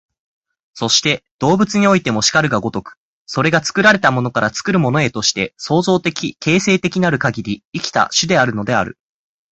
[0.73, 8.97] そして動物においても然るが如く、それが作られたものから作るものへとして、創造的形成的なるかぎり生きた種であるのである。